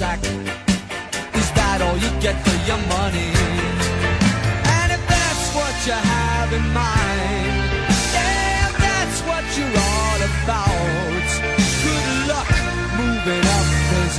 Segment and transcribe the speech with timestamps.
[0.00, 0.24] sack.
[1.40, 3.30] Is that all you get for your money?
[4.76, 7.68] And if that's what you have in mind,
[8.16, 11.28] yeah, if that's what you're all about.
[11.84, 12.50] Good luck
[13.00, 14.18] moving up, cause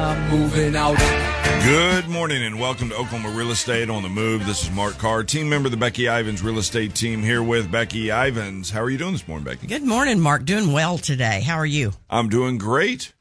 [0.00, 1.27] I'm moving out.
[1.64, 4.46] Good morning and welcome to Oklahoma Real Estate on the Move.
[4.46, 7.70] This is Mark Carr, team member of the Becky Ivans Real Estate Team here with
[7.70, 8.70] Becky Ivans.
[8.70, 9.66] How are you doing this morning, Becky?
[9.66, 10.44] Good morning, Mark.
[10.44, 11.42] Doing well today.
[11.42, 11.92] How are you?
[12.08, 13.12] I'm doing great.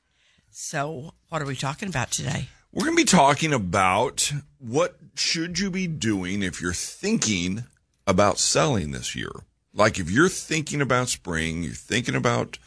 [0.52, 2.48] So, what are we talking about today?
[2.72, 7.66] We're going to be talking about what should you be doing if you're thinking
[8.06, 9.32] about selling this year.
[9.74, 12.60] Like if you're thinking about spring, you're thinking about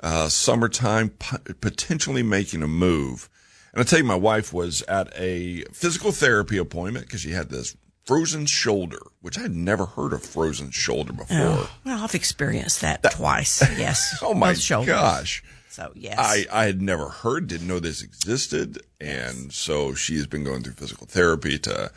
[0.00, 3.28] uh, summertime, p- potentially making a move.
[3.74, 7.50] And I tell you, my wife was at a physical therapy appointment because she had
[7.50, 11.36] this frozen shoulder, which I had never heard of frozen shoulder before.
[11.36, 13.62] Oh, well, I've experienced that, twice.
[13.78, 14.18] Yes.
[14.22, 15.42] Oh my gosh.
[15.70, 16.16] So, yes.
[16.16, 18.80] I, I had never heard, didn't know this existed.
[19.00, 21.90] And so she has been going through physical therapy to,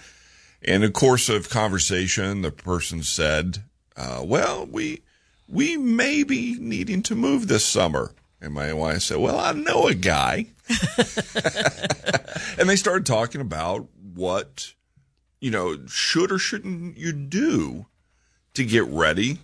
[0.64, 3.60] in the course of conversation, the person said,
[3.96, 5.04] uh, well, we,
[5.48, 8.14] we may be needing to move this summer.
[8.42, 10.48] And my wife said, well, I know a guy.
[12.58, 14.74] and they started talking about what,
[15.40, 17.86] you know, should or shouldn't you do
[18.54, 19.40] to get ready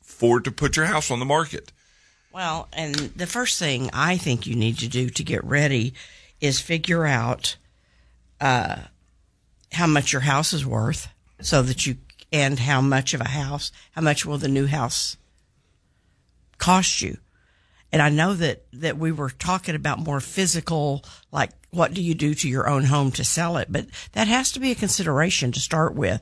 [0.00, 1.72] for to put your house on the market.
[2.32, 5.94] well, and the first thing I think you need to do to get ready
[6.40, 7.56] is figure out
[8.40, 8.76] uh,
[9.72, 11.08] how much your house is worth
[11.40, 11.96] so that you,
[12.32, 15.16] and how much of a house, how much will the new house
[16.58, 17.18] cost you?
[17.92, 22.14] And I know that, that we were talking about more physical, like what do you
[22.14, 23.68] do to your own home to sell it?
[23.70, 26.20] But that has to be a consideration to start with.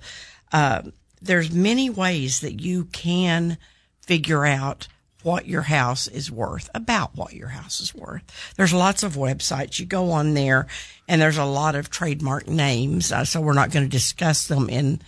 [0.52, 0.82] Uh,
[1.22, 3.56] there's many ways that you can
[4.02, 4.88] figure out
[5.22, 8.22] what your house is worth, about what your house is worth.
[8.56, 9.78] There's lots of websites.
[9.78, 10.66] You go on there
[11.06, 13.12] and there's a lot of trademark names.
[13.12, 15.02] Uh, so we're not going to discuss them in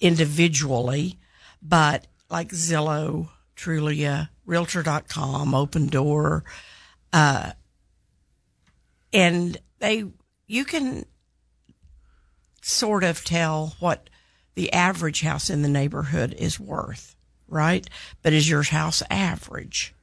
[0.00, 1.18] individually,
[1.62, 6.42] but like Zillow, Trulia, Realtor.com, Opendoor,
[7.12, 7.52] uh,
[9.12, 10.04] and they,
[10.46, 11.06] you can
[12.62, 14.10] sort of tell what
[14.54, 17.16] the average house in the neighborhood is worth,
[17.48, 17.88] right?
[18.22, 19.94] But is your house average?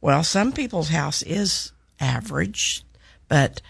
[0.00, 2.84] Well, some people's house is average,
[3.28, 3.60] but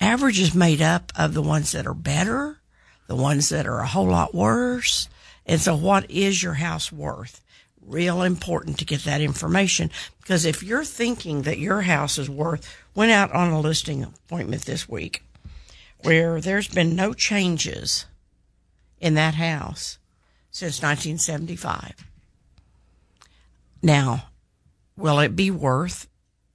[0.00, 2.58] average is made up of the ones that are better,
[3.06, 5.08] the ones that are a whole lot worse.
[5.46, 7.42] And so what is your house worth?
[7.86, 9.90] Real important to get that information
[10.20, 14.66] because if you're thinking that your house is worth, went out on a listing appointment
[14.66, 15.22] this week
[16.02, 18.06] where there's been no changes
[19.00, 19.98] in that house
[20.50, 22.04] since 1975.
[23.82, 24.28] Now,
[24.96, 26.08] will it be worth,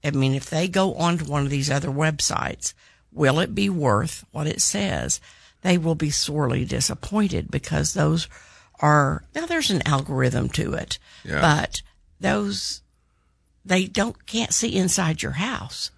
[0.04, 2.74] I mean, if they go onto one of these other websites,
[3.12, 5.22] will it be worth what it says?
[5.62, 8.28] They will be sorely disappointed because those
[8.84, 11.40] are, now there's an algorithm to it, Yeah.
[11.42, 11.82] but
[12.20, 12.82] those,
[13.66, 15.90] they don't, can't see inside your house.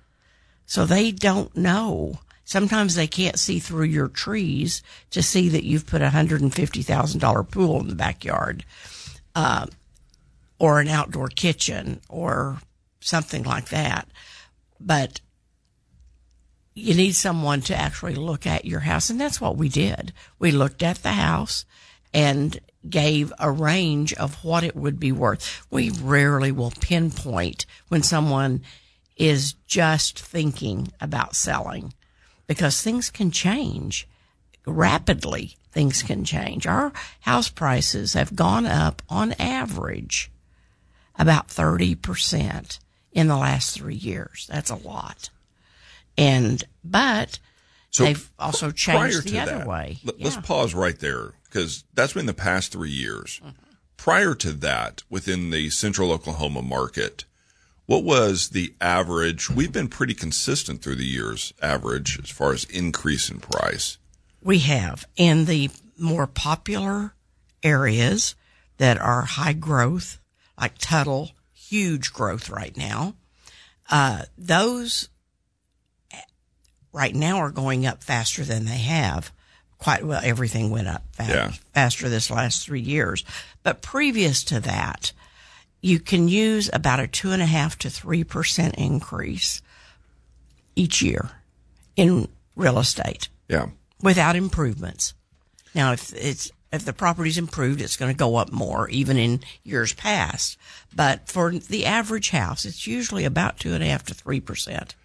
[0.68, 2.20] So they don't know.
[2.44, 6.54] Sometimes they can't see through your trees to see that you've put a hundred and
[6.54, 8.64] fifty thousand dollar pool in the backyard,
[9.36, 9.66] uh,
[10.60, 12.60] or an outdoor kitchen or
[13.00, 14.08] something like that.
[14.80, 15.22] But
[16.76, 19.10] you need someone to actually look at your house.
[19.10, 20.14] And that's what we did.
[20.40, 21.66] We looked at the house
[22.14, 22.60] and
[22.90, 25.66] gave a range of what it would be worth.
[25.70, 28.62] We rarely will pinpoint when someone
[29.16, 31.94] is just thinking about selling
[32.48, 34.08] because things can change
[34.66, 35.58] rapidly.
[35.72, 36.66] Things can change.
[36.66, 40.32] Our house prices have gone up on average
[41.18, 42.80] about 30%
[43.12, 44.48] in the last three years.
[44.50, 45.30] That's a lot.
[46.18, 47.40] And, but
[47.96, 50.00] So they've also changed the to other that, way.
[50.04, 50.26] let- Yeah.
[50.26, 53.40] Let's pause right there because that's been the past three years.
[53.42, 53.62] Mm-hmm.
[53.96, 57.24] Prior to that, within the central Oklahoma market,
[57.86, 59.50] what was the average?
[59.50, 63.98] We've been pretty consistent through the years, average as far as increase in price.
[64.42, 67.14] We have in the more popular
[67.64, 68.36] areas
[68.78, 70.20] that are high growth,
[70.60, 73.16] like Tuttle, huge growth right now.
[73.90, 75.10] Uh, those
[76.96, 79.32] right now are going up faster than they have.
[79.78, 81.52] Quite well, everything went up fa- Yeah.
[81.74, 83.24] faster this last three years.
[83.62, 85.12] But previous to that,
[85.82, 89.62] you can use about a two and a half to three percent increase
[90.76, 91.30] each year
[91.96, 93.68] in real estate Yeah.
[94.02, 95.14] without improvements.
[95.74, 99.42] Now, if it's if the property's improved, it's going to go up more, even in
[99.64, 100.58] years past.
[100.94, 104.96] But for the average house, it's usually about two and a half to three percent.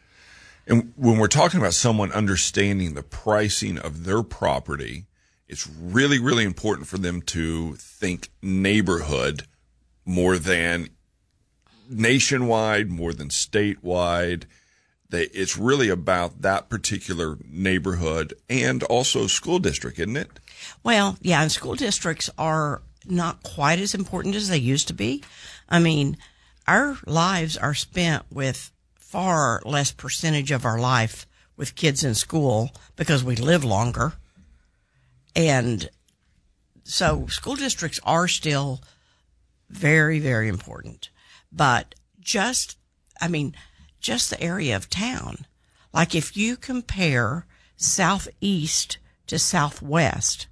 [0.70, 5.06] And when we're talking about someone understanding the pricing of their property,
[5.49, 9.49] it's really, really important for them to think neighborhood
[10.05, 10.90] more than
[11.88, 14.44] nationwide, more than statewide.
[15.08, 20.38] They, it's really about that particular neighborhood and also school district, isn't it?
[20.84, 25.25] Well, yeah, and school districts are not quite as important as they used to be.
[25.69, 26.16] I mean,
[26.69, 28.70] our lives are spent with
[29.11, 31.27] far less percentage of our life
[31.57, 34.12] with kids in school because we live longer.
[35.35, 35.91] And
[36.85, 38.81] so school districts are still
[39.69, 41.11] very, very important.
[41.51, 42.79] But just,
[43.21, 43.57] I mean,
[44.01, 45.45] just the area of town.
[45.93, 47.47] Like if you compare
[47.77, 50.47] southeast to southwest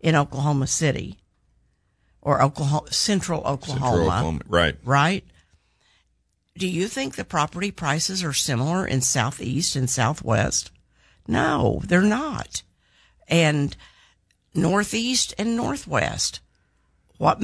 [0.00, 1.20] in Oklahoma City
[2.20, 4.76] or Oklahoma, central Oklahoma, Central Oklahoma, right.
[4.84, 5.24] right?
[6.60, 10.70] Do you think the property prices are similar in southeast and southwest?
[11.26, 12.64] No, they're not.
[13.28, 13.74] And
[14.54, 16.40] northeast and northwest.
[17.16, 17.42] What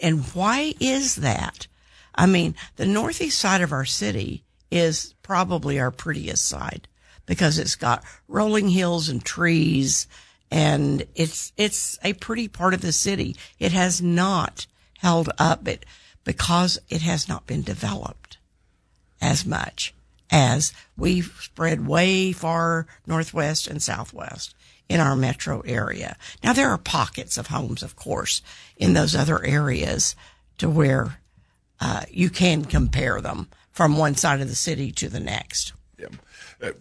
[0.00, 1.66] and why is that?
[2.14, 6.88] I mean, the northeast side of our city is probably our prettiest side
[7.26, 10.08] because it's got rolling hills and trees
[10.50, 13.36] and it's it's a pretty part of the city.
[13.58, 14.66] It has not
[15.00, 15.84] held up it
[16.24, 18.38] because it has not been developed
[19.20, 19.94] as much
[20.30, 24.54] as we've spread way far northwest and southwest
[24.88, 26.16] in our metro area.
[26.42, 28.42] Now there are pockets of homes, of course,
[28.76, 30.14] in those other areas
[30.58, 31.18] to where
[31.80, 35.72] uh, you can compare them from one side of the city to the next.
[35.98, 36.08] Yeah.
[36.62, 36.72] Uh,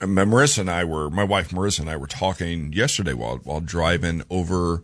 [0.00, 4.22] Marissa and I were, my wife Marissa and I were talking yesterday while, while driving
[4.28, 4.82] over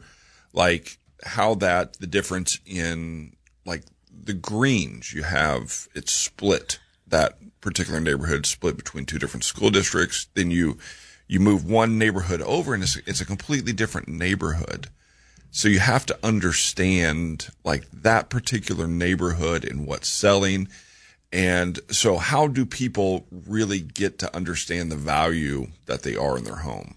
[0.52, 3.36] like how that, the difference in
[3.66, 3.82] like
[4.22, 10.26] the greens you have, it's split that particular neighborhood split between two different school districts.
[10.34, 10.78] Then you,
[11.26, 14.88] you move one neighborhood over and it's, it's a completely different neighborhood.
[15.50, 20.68] So you have to understand like that particular neighborhood and what's selling.
[21.32, 26.44] And so how do people really get to understand the value that they are in
[26.44, 26.96] their home?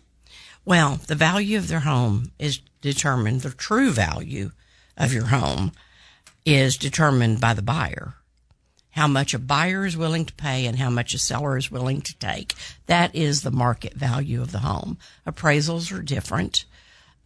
[0.66, 4.52] Well, the value of their home is determined, the true value
[4.98, 5.72] of your home
[6.48, 8.14] is determined by the buyer.
[8.92, 12.00] How much a buyer is willing to pay and how much a seller is willing
[12.02, 12.56] to take.
[12.86, 14.98] That is the market value of the home.
[15.28, 16.64] Appraisals are different.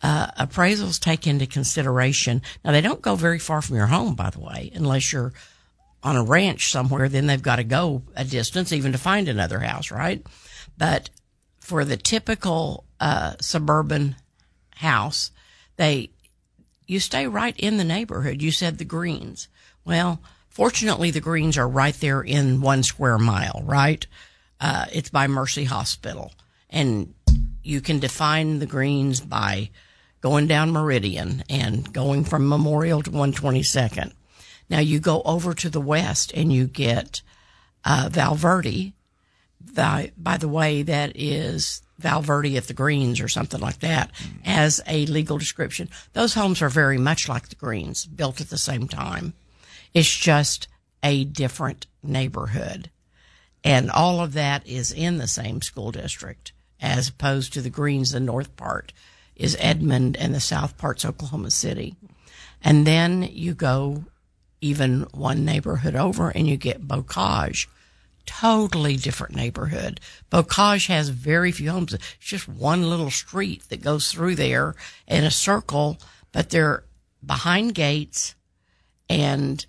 [0.01, 2.41] Uh, appraisals take into consideration.
[2.65, 5.33] Now they don't go very far from your home, by the way, unless you're
[6.01, 9.59] on a ranch somewhere, then they've got to go a distance even to find another
[9.59, 10.25] house, right?
[10.79, 11.11] But
[11.59, 14.15] for the typical uh, suburban
[14.77, 15.29] house,
[15.77, 16.09] they
[16.91, 18.41] you stay right in the neighborhood.
[18.41, 19.47] You said the greens.
[19.85, 24.05] Well, fortunately, the greens are right there in one square mile, right?
[24.59, 26.33] Uh, it's by Mercy Hospital,
[26.69, 27.13] and
[27.63, 29.69] you can define the greens by
[30.19, 34.11] going down Meridian and going from Memorial to 122nd.
[34.69, 37.21] Now you go over to the west and you get
[37.85, 38.91] uh, Valverde.
[39.73, 44.11] By, by the way, that is Valverde at the Greens or something like that
[44.43, 45.89] as a legal description.
[46.13, 49.33] Those homes are very much like the Greens, built at the same time.
[49.93, 50.67] It's just
[51.03, 52.89] a different neighborhood.
[53.63, 58.11] And all of that is in the same school district as opposed to the Greens,
[58.11, 58.91] the north part
[59.35, 61.95] is Edmond and the south part's Oklahoma City.
[62.63, 64.05] And then you go
[64.59, 67.67] even one neighborhood over and you get Bocage.
[68.25, 69.99] Totally different neighborhood.
[70.31, 71.93] Bocage has very few homes.
[71.93, 74.75] It's just one little street that goes through there
[75.07, 75.97] in a circle,
[76.31, 76.83] but they're
[77.25, 78.35] behind gates
[79.09, 79.65] and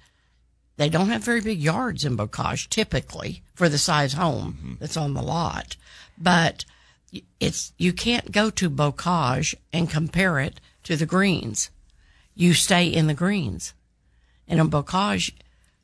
[0.77, 4.75] they don't have very big yards in Bocage typically for the size home mm-hmm.
[4.81, 5.77] that's on the lot.
[6.17, 6.65] But
[7.41, 11.71] it's, you can't go to Bocage and compare it to the greens.
[12.35, 13.75] You stay in the greens.
[14.49, 15.33] And in Bocage,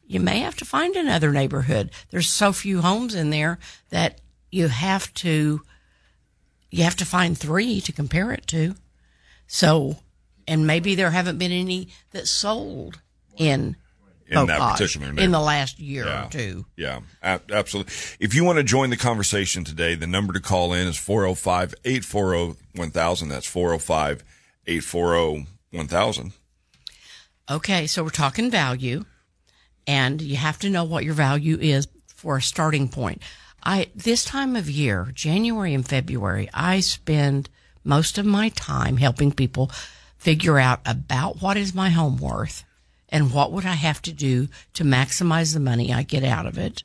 [0.09, 1.91] you may have to find another neighborhood.
[2.11, 3.59] There's so few homes in there
[3.91, 5.61] that you have to,
[6.71, 8.75] you have to find three to compare it to.
[9.47, 9.97] So,
[10.47, 13.01] and maybe there haven't been any that sold
[13.37, 13.77] in
[14.27, 16.27] in that particular in the last year yeah.
[16.27, 16.67] or two.
[16.77, 17.93] Yeah, absolutely.
[18.19, 21.75] If you want to join the conversation today, the number to call in is 405
[21.85, 23.29] 840 1000.
[23.29, 24.25] That's 405
[24.67, 26.33] 840 1000.
[27.51, 29.05] Okay, so we're talking value,
[29.89, 33.23] and you have to know what your value is for a starting point.
[33.65, 37.49] I this time of year, January and February, I spend
[37.83, 39.73] most of my time helping people
[40.19, 42.65] figure out about what is my home worth
[43.09, 46.59] and what would I have to do to maximize the money I get out of
[46.59, 46.83] it.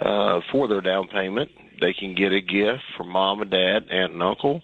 [0.00, 1.50] uh, for their down payment.
[1.80, 4.62] They can get a gift from mom and dad, aunt and uncle.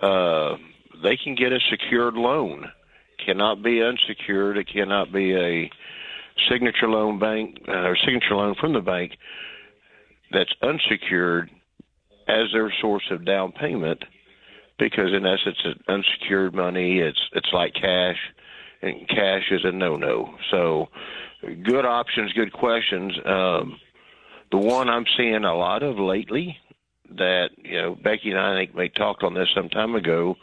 [0.00, 0.56] Uh,
[1.02, 2.70] they can get a secured loan
[3.24, 4.58] cannot be unsecured.
[4.58, 5.70] It cannot be a
[6.48, 9.12] signature loan bank uh, or signature loan from the bank
[10.32, 11.50] that's unsecured
[12.28, 14.02] as their source of down payment
[14.78, 16.98] because in essence it's unsecured money.
[16.98, 18.18] It's it's like cash
[18.82, 20.88] and cash is a no no so
[21.62, 23.12] good options good questions.
[23.24, 23.78] Um
[24.50, 26.56] the one i'm seeing a lot of lately
[27.16, 30.36] that you know becky and i think we talked on this some time ago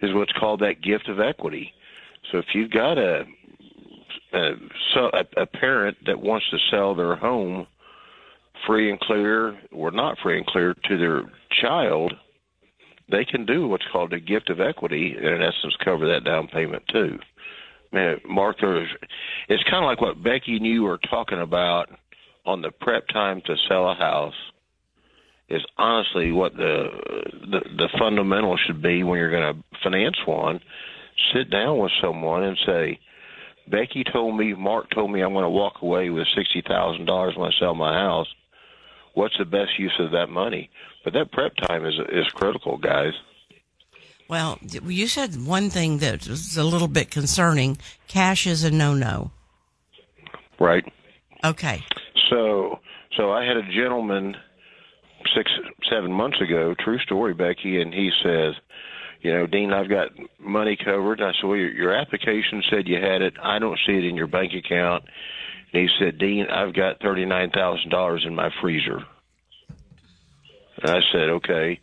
[0.00, 1.72] is what's called that gift of equity.
[2.30, 3.24] So if you've got a
[4.32, 4.52] a,
[5.36, 7.66] a parent that wants to sell their home
[8.66, 11.22] free and clear or not free and clear to their
[11.62, 12.12] child,
[13.10, 16.48] they can do what's called a gift of equity and in essence cover that down
[16.48, 17.18] payment too.
[17.92, 18.90] Man, Mark, there's,
[19.48, 21.86] it's kind of like what Becky and you were talking about
[22.44, 24.34] on the prep time to sell a house
[25.48, 26.88] is honestly what the
[27.50, 30.60] the, the fundamental should be when you're going to finance one
[31.32, 32.98] sit down with someone and say,
[33.70, 37.34] Becky told me, Mark told me I'm going to walk away with sixty thousand dollars
[37.36, 38.26] when I sell my house.
[39.18, 40.70] What's the best use of that money?
[41.02, 43.14] But that prep time is is critical, guys.
[44.28, 47.78] Well, you said one thing that was a little bit concerning.
[48.06, 49.32] Cash is a no no.
[50.60, 50.84] Right.
[51.42, 51.82] Okay.
[52.30, 52.78] So,
[53.16, 54.36] so I had a gentleman
[55.34, 55.50] six,
[55.90, 56.76] seven months ago.
[56.78, 58.54] True story, Becky, and he says,
[59.22, 61.20] you know, Dean, I've got money covered.
[61.20, 63.34] I said, well, your, your application said you had it.
[63.42, 65.02] I don't see it in your bank account.
[65.72, 69.04] And he said, Dean, I've got $39,000 in my freezer.
[70.82, 71.80] And I said, okay,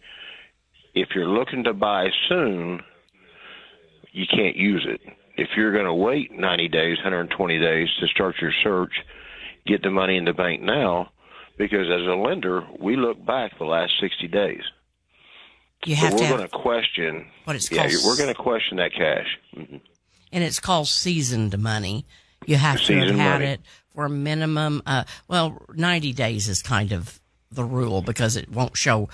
[0.93, 2.81] if you're looking to buy soon,
[4.11, 5.01] you can't use it.
[5.37, 8.93] If you're going to wait 90 days, 120 days to start your search,
[9.67, 11.11] get the money in the bank now,
[11.57, 14.61] because as a lender, we look back the last 60 days.
[15.85, 18.05] You have so we're to going to question what it's yeah, called.
[18.05, 19.37] we're going to question that cash.
[19.55, 19.77] Mm-hmm.
[20.31, 22.05] and it's called seasoned money.
[22.47, 23.45] You have to have had money.
[23.45, 23.61] it
[23.93, 24.81] for a minimum.
[24.85, 27.19] Uh, well, ninety days is kind of
[27.51, 29.09] the rule because it won't show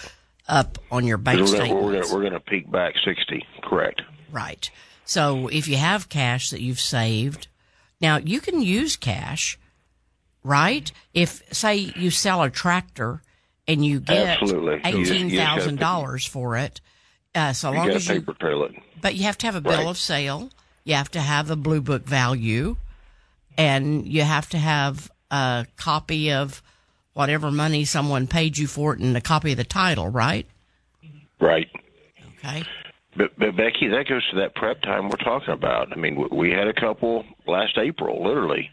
[0.47, 1.81] up on your bank statement.
[1.81, 4.01] we're going to peek back 60, correct?
[4.31, 4.69] Right.
[5.05, 7.47] So if you have cash that you've saved,
[8.01, 9.59] now you can use cash,
[10.43, 10.91] right?
[11.13, 13.21] If say you sell a tractor
[13.67, 14.73] and you get Absolutely.
[14.75, 16.81] You just- you just eighteen thousand dollars for it,
[17.35, 18.71] uh, so long as you, paper trail it.
[19.01, 19.87] but you have to have a bill Right.
[19.87, 20.49] of sale.
[20.83, 22.77] You have to have the blue book value,
[23.57, 26.61] and you have to have a copy of
[27.13, 30.45] whatever money someone paid you for it, and a copy of the title, right?
[31.39, 31.69] Right.
[32.37, 32.63] Okay.
[33.15, 35.91] But, but Becky, that goes to that prep time we're talking about.
[35.91, 38.69] I mean, we- had a couple last April, literally,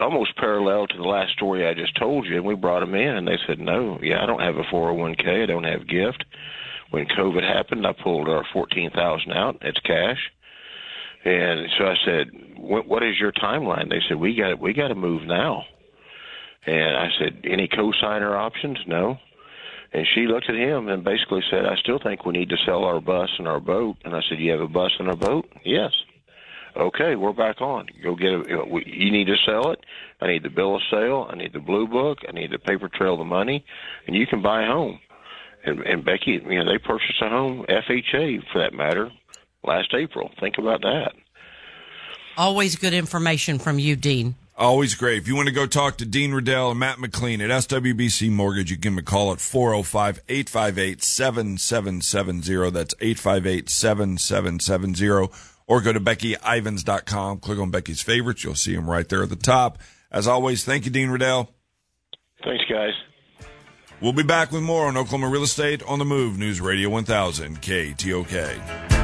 [0.00, 3.16] almost parallel to the last story I just told you, and we brought them in,
[3.16, 6.24] and they said, "No, yeah, I don't have a 401k, I don't have gift."
[6.90, 9.58] When COVID happened, I pulled our fourteen thousand out.
[9.62, 10.30] It's cash,
[11.26, 13.90] And so I said, what, what is your timeline?
[13.90, 15.64] They said, we got we got to move now.
[16.64, 18.78] And I said, any co-signer options?
[18.86, 19.18] No.
[19.92, 22.84] And she looked at him and basically said, I still think we need to sell
[22.84, 23.96] our bus and our boat.
[24.04, 25.48] And I said, you have a bus and a boat?
[25.64, 25.90] Yes.
[26.76, 27.86] Okay, we're back on.
[28.04, 28.86] Go get it.
[28.86, 29.80] You need to sell it.
[30.20, 31.26] I need the bill of sale.
[31.28, 32.18] I need the blue book.
[32.28, 33.64] I need the paper trail of the money,
[34.06, 35.00] and you can buy a home.
[35.64, 39.10] And, and Becky, you know, they purchased a home, FHA for that matter,
[39.66, 40.30] last April.
[40.40, 41.12] Think about that.
[42.36, 44.34] Always good information from you, Dean.
[44.58, 45.18] Always great.
[45.18, 48.70] If you want to go talk to Dean Riddell and Matt McLean at SWBC Mortgage,
[48.70, 52.70] you can give them a call at 405 858 7770.
[52.70, 55.28] That's 858 7770.
[55.66, 57.40] Or go to BeckyIvans.com.
[57.40, 58.44] Click on Becky's favorites.
[58.44, 59.78] You'll see them right there at the top.
[60.10, 61.50] As always, thank you, Dean Riddell.
[62.42, 62.94] Thanks, guys.
[64.00, 67.60] We'll be back with more on Oklahoma Real Estate on the Move, News Radio 1000,
[67.60, 68.95] KTOK.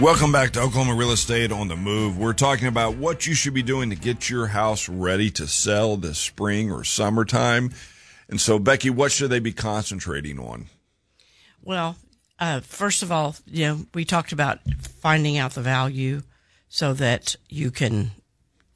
[0.00, 2.18] Welcome back to Oklahoma Real Estate on the Move.
[2.18, 5.96] We're talking about what you should be doing to get your house ready to sell
[5.96, 7.72] this spring or summertime.
[8.28, 10.66] And so, Becky, what should they be concentrating on?
[11.64, 11.96] Well,
[12.38, 14.60] uh, first of all, you know, we talked about
[15.00, 16.22] finding out the value
[16.68, 18.12] so that you can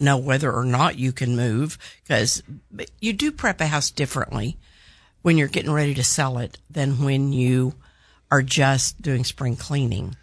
[0.00, 2.42] know whether or not you can move because
[3.00, 4.58] you do prep a house differently
[5.22, 7.74] when you're getting ready to sell it than when you
[8.28, 10.16] are just doing spring cleaning.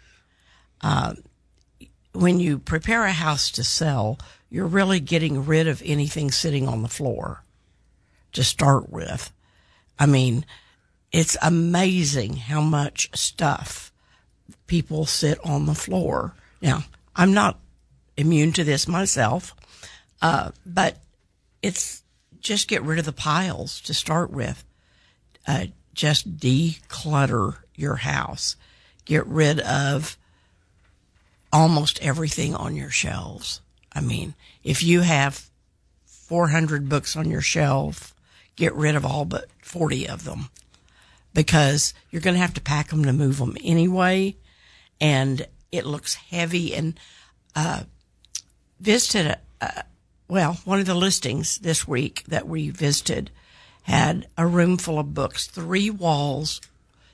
[0.80, 1.14] Uh,
[2.12, 4.18] when you prepare a house to sell,
[4.48, 7.44] you're really getting rid of anything sitting on the floor
[8.32, 9.32] to start with.
[9.98, 10.44] I mean,
[11.12, 13.92] it's amazing how much stuff
[14.66, 16.34] people sit on the floor.
[16.62, 16.84] Now,
[17.14, 17.58] I'm not
[18.16, 19.54] immune to this myself,
[20.22, 20.98] uh, but
[21.62, 22.02] it's
[22.40, 24.64] just get rid of the piles to start with.
[25.46, 28.56] Uh, just declutter your house.
[29.04, 30.16] Get rid of
[31.52, 33.60] almost everything on your shelves.
[33.92, 35.48] I mean, if you have
[36.04, 38.14] 400 books on your shelf,
[38.56, 40.48] get rid of all but 40 of them
[41.34, 44.36] because you're going to have to pack them to move them anyway.
[45.00, 46.98] And it looks heavy and,
[47.56, 47.84] uh,
[48.80, 49.82] visited, uh,
[50.28, 53.30] well, one of the listings this week that we visited
[53.82, 56.60] had a room full of books, three walls.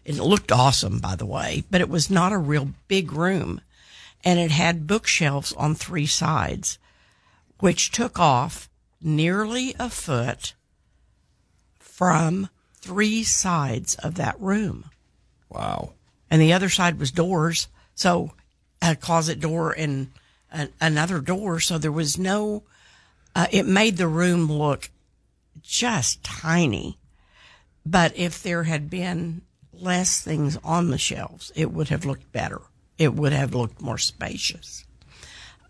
[0.04, 3.60] It looked awesome, by the way, but it was not a real big room
[4.26, 6.80] and it had bookshelves on three sides,
[7.60, 8.68] which took off
[9.00, 10.54] nearly a foot
[11.78, 14.90] from three sides of that room.
[15.48, 15.92] Wow.
[16.28, 17.68] And the other side was doors.
[17.94, 18.32] So
[18.82, 20.10] a closet door and
[20.52, 21.60] a, another door.
[21.60, 22.64] So there was no,
[23.36, 24.90] uh, it made the room look
[25.62, 26.98] just tiny.
[27.86, 32.62] But if there had been less things on the shelves, it would have looked better
[32.98, 34.84] it would have looked more spacious.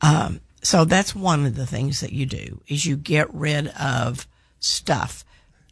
[0.01, 4.27] Um, so that's one of the things that you do is you get rid of
[4.59, 5.25] stuff.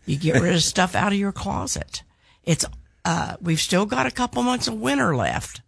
[0.06, 2.02] You get rid of stuff out of your closet.
[2.44, 2.64] It's,
[3.04, 5.62] uh, we've still got a couple months of winter left.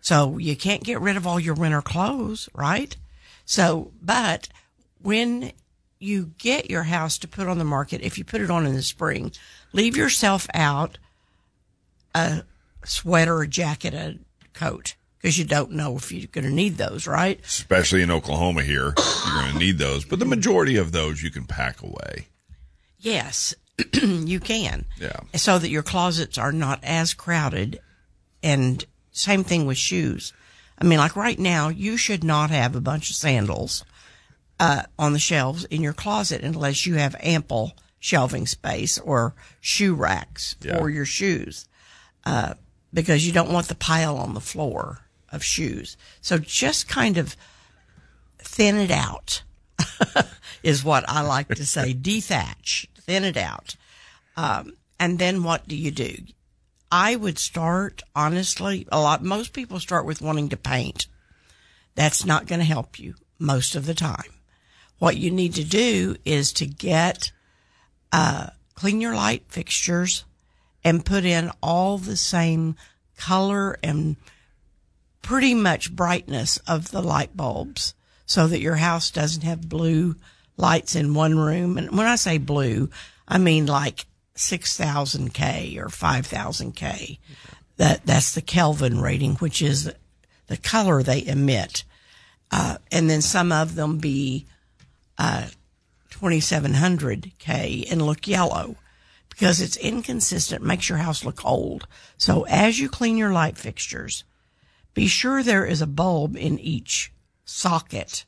[0.00, 2.96] So you can't get rid of all your winter clothes, right?
[3.44, 4.48] So, but
[5.02, 5.52] when
[5.98, 8.74] you get your house to put on the market, if you put it on in
[8.74, 9.32] the spring,
[9.72, 10.98] leave yourself out
[12.14, 12.44] a
[12.84, 14.18] sweater, a jacket, a
[14.54, 17.40] coat because you don't know if you're going to need those, right?
[17.44, 20.04] Especially in Oklahoma here, you're going to need those.
[20.04, 22.26] But the majority of those you can pack away.
[22.98, 23.54] Yes,
[23.94, 24.84] you can.
[24.98, 25.20] Yeah.
[25.34, 27.80] So that your closets are not as crowded.
[28.42, 30.32] And same thing with shoes.
[30.78, 33.84] I mean, like right now, you should not have a bunch of sandals
[34.58, 39.94] uh, on the shelves in your closet unless you have ample shelving space or shoe
[39.94, 40.78] racks Yeah.
[40.78, 41.66] for your shoes,
[42.24, 42.54] uh,
[42.94, 45.00] because you don't want the pile on the floor
[45.32, 45.96] of shoes.
[46.20, 47.36] So just kind of
[48.38, 49.42] thin it out
[50.62, 51.94] is what I like to say.
[52.00, 53.76] Dethatch, thin it out.
[54.36, 56.16] Um, and then what do you do?
[56.92, 61.06] I would start, honestly, a lot, most people start with wanting to paint.
[61.94, 64.32] That's not going to help you most of the time.
[64.98, 67.32] What you need to do is to get,
[68.12, 70.24] uh, clean your light fixtures
[70.82, 72.76] and put in all the same
[73.16, 74.16] color and
[75.22, 77.94] pretty much brightness of the light bulbs
[78.26, 80.16] so that your house doesn't have blue
[80.56, 81.78] lights in one room.
[81.78, 82.90] And when I say blue,
[83.26, 87.18] I mean like 6000 K or 5000 K.
[87.76, 89.90] That, that's the Kelvin rating, which is
[90.46, 91.84] the color they emit.
[92.50, 94.46] Uh, and then some of them be,
[95.18, 95.46] uh,
[96.10, 98.76] 2700 K and look yellow
[99.30, 101.86] because it's inconsistent, makes your house look old.
[102.18, 104.24] So as you clean your light fixtures,
[104.94, 107.12] be sure there is a bulb in each
[107.44, 108.24] socket.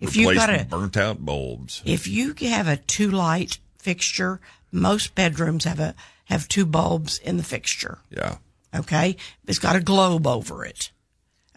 [0.00, 1.80] If you've got a, burnt out bulbs.
[1.84, 4.40] if you have a two light fixture,
[4.72, 7.98] most bedrooms have a, have two bulbs in the fixture.
[8.10, 8.36] Yeah.
[8.74, 9.16] Okay.
[9.46, 10.90] It's got a globe over it.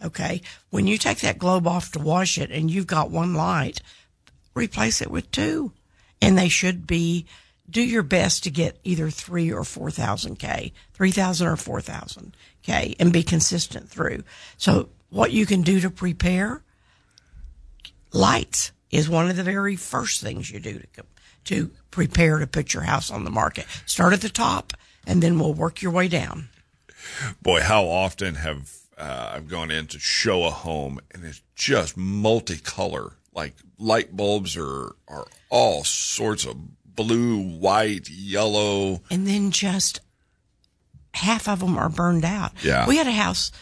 [0.04, 0.42] Okay.
[0.70, 3.80] When you take that globe off to wash it and you've got one light,
[4.54, 5.72] replace it with two.
[6.22, 7.26] And they should be,
[7.68, 13.12] do your best to get either three or 4,000 K, 3,000 or 4,000 K and
[13.12, 14.22] be consistent through.
[14.56, 16.62] So what you can do to prepare
[18.12, 21.04] lights is one of the very first things you do to,
[21.44, 23.66] to prepare to put your house on the market.
[23.84, 24.72] Start at the top
[25.06, 26.48] and then we'll work your way down.
[27.42, 31.98] Boy, how often have uh, I've gone in to show a home and it's just
[31.98, 33.12] multicolor.
[33.34, 36.56] Like light bulbs are are all sorts of
[36.96, 39.02] blue, white, yellow.
[39.10, 40.00] and then just
[41.14, 42.52] half of them are burned out.
[42.62, 42.86] Yeah.
[42.86, 43.52] We had a house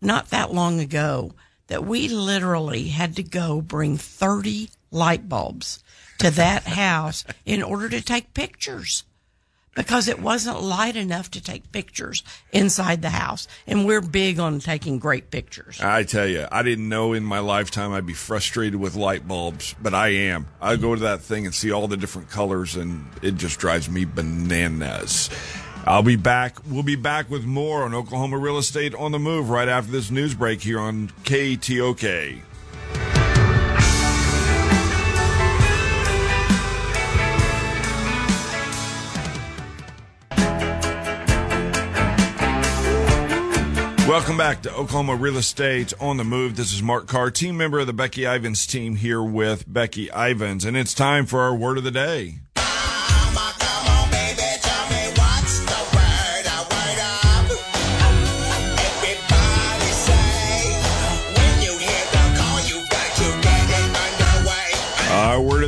[0.00, 1.32] not that long ago
[1.68, 5.82] that we literally had to go bring 30 light bulbs
[6.18, 9.04] to that house in order to take pictures
[9.74, 13.48] because it wasn't light enough to take pictures inside the house.
[13.66, 15.80] And we're big on taking great pictures.
[15.80, 19.74] I tell you, I didn't know in my lifetime I'd be frustrated with light bulbs,
[19.80, 20.48] but I am.
[20.60, 23.88] I go to that thing and see all the different colors, and it just drives
[23.88, 25.30] me bananas.
[25.84, 26.58] I'll be back.
[26.68, 30.10] We'll be back with more on Oklahoma real estate on the move right after this
[30.10, 32.42] news break here on KTOK.
[44.08, 46.56] Welcome back to Oklahoma Real Estate on the Move.
[46.56, 50.64] This is Mark Carr, team member of the Becky Ivans team here with Becky Ivans,
[50.64, 52.40] and it's time for our word of the day.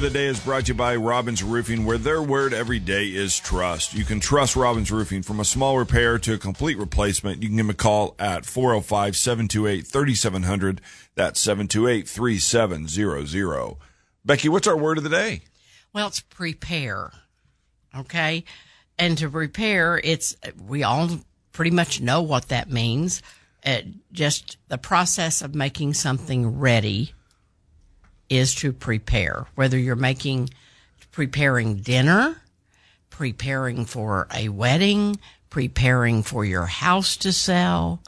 [0.04, 3.38] The day is brought to you by Robbins Roofing, where their word every day is
[3.38, 3.94] trust.
[3.94, 7.42] You can trust Robbins Roofing from a small repair to a complete replacement.
[7.42, 10.82] You can give them a call at 405 728 3700.
[11.14, 13.76] That's 728 3700.
[14.26, 15.40] Becky, what's our word of the day?
[15.94, 17.10] Well, it's prepare.
[17.96, 18.44] Okay.
[18.98, 20.36] And to prepare, it's,
[20.68, 21.08] we all
[21.52, 23.22] pretty much know what that means.
[23.64, 23.78] Uh,
[24.12, 27.14] just the process of making something ready
[28.36, 30.50] is to prepare, whether you're making,
[31.12, 32.36] preparing dinner,
[33.10, 35.18] preparing for a wedding,
[35.50, 38.00] preparing for your house to sell,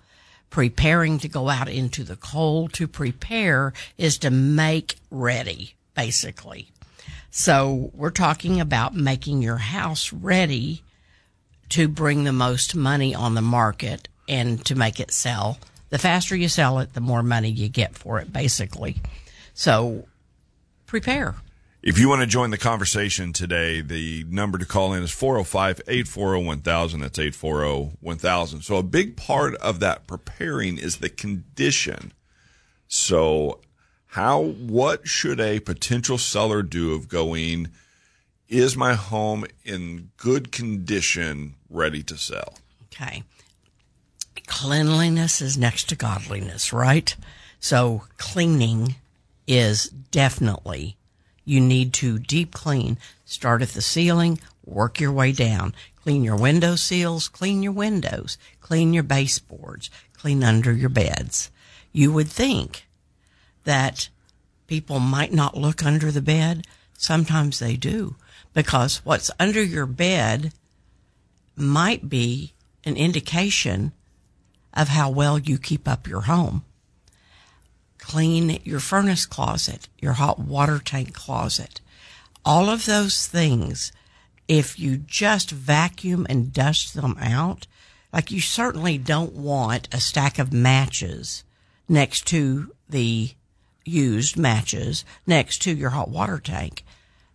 [0.51, 2.73] preparing to go out into the cold.
[2.75, 6.71] To prepare is to make ready, basically.
[7.31, 10.83] So we're talking about making your house ready
[11.69, 15.59] to bring the most money on the market and to make it sell.
[15.91, 18.97] The faster you sell it, the more money you get for it, basically.
[19.55, 20.07] So
[20.87, 21.37] prepare.
[21.83, 25.83] If you want to join the conversation today, the number to call in is 405
[25.87, 27.01] 840 1000.
[27.01, 28.63] That's 840 1000.
[28.63, 32.13] So a big part of that preparing is the condition.
[32.89, 33.61] So,
[34.07, 37.69] how, what should a potential seller do of going,
[38.49, 42.55] is my home in good condition, ready to sell?
[42.85, 43.25] Okay.
[44.47, 47.15] Cleanliness is next to godliness, right?
[47.61, 48.97] So cleaning
[49.47, 50.97] is definitely,
[51.45, 52.99] you need to deep clean.
[53.25, 55.75] Start at the ceiling, work your way down.
[56.03, 61.51] Clean your window seals, clean your windows, clean your baseboards, clean under your beds.
[61.93, 62.87] You would think
[63.65, 64.09] that
[64.67, 66.67] people might not look under the bed.
[66.97, 68.15] Sometimes they do
[68.55, 70.53] because what's under your bed
[71.57, 72.53] might be
[72.85, 73.93] an indication
[74.73, 76.65] of how well you keep up your home.
[78.07, 81.81] Clean your furnace closet, your hot water tank closet.
[82.45, 83.91] All of those things,
[84.47, 87.67] if you just vacuum and dust them out,
[88.13, 91.43] like you certainly don't want a stack of matches
[91.89, 93.31] next to the
[93.85, 96.85] used matches next to your hot water tank.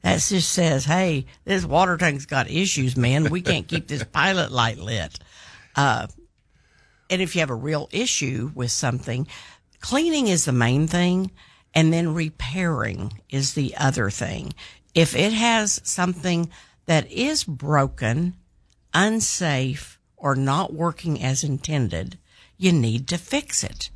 [0.03, 3.29] That just says, hey, this water tank's got issues, man.
[3.29, 5.19] We can't keep this pilot light lit.
[5.75, 6.07] Uh,
[7.10, 9.27] and if you have a real issue with something,
[9.82, 11.32] cleaning is the main thing,
[11.74, 14.54] and then repairing is the other thing.
[14.94, 16.50] If it has something
[16.86, 18.36] that is broken,
[18.94, 22.17] unsafe, or not working as intended,
[22.58, 23.89] you need to fix it.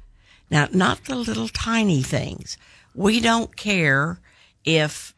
[0.49, 2.57] Now, not the little tiny things.
[2.93, 4.19] We don't care
[4.63, 5.13] if,